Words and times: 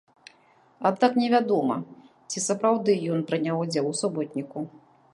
Аднак 0.89 1.13
невядома, 1.23 1.77
ці 2.33 2.45
сапраўды 2.49 2.91
ён 3.17 3.25
прыняў 3.31 3.63
удзел 3.67 3.85
у 3.95 3.97
суботніку. 4.05 4.59